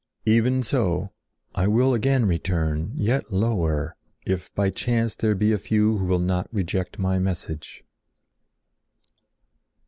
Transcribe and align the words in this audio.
Even 0.25 0.63
so, 0.63 1.11
I 1.53 1.67
will 1.67 1.93
again 1.93 2.25
return, 2.25 2.93
yet 2.95 3.31
lower, 3.31 3.95
if 4.25 4.51
by 4.55 4.71
chance 4.71 5.13
there 5.13 5.35
be 5.35 5.51
a 5.51 5.59
few 5.59 5.99
who 5.99 6.05
will 6.05 6.17
not 6.17 6.51
reject 6.51 6.97
my 6.97 7.19
message." 7.19 7.83